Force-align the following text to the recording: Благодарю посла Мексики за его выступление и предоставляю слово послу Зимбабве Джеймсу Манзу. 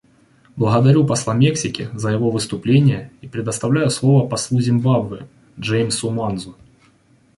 Благодарю 0.55 1.05
посла 1.05 1.35
Мексики 1.35 1.87
за 1.93 2.09
его 2.09 2.31
выступление 2.31 3.11
и 3.21 3.27
предоставляю 3.27 3.91
слово 3.91 4.27
послу 4.27 4.59
Зимбабве 4.59 5.27
Джеймсу 5.59 6.09
Манзу. 6.09 6.57